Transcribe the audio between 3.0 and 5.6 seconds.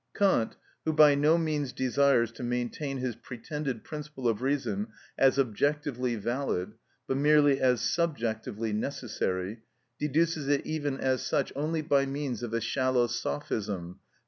pretended principle of reason as